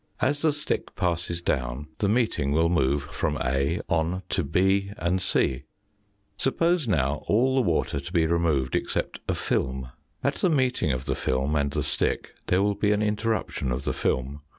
[0.19, 5.21] As the stick passes down, the meeting will move from A on to B and
[5.21, 5.65] c.
[6.37, 9.91] Suppose now all the water to be removed except a film.
[10.23, 13.71] At the meet ing of the film and the stick there will be an interruption
[13.71, 14.41] of the film.